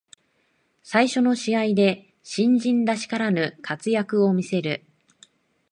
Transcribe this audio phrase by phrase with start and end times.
[0.81, 4.83] 最初の試合で新人らしからぬ活躍を見せる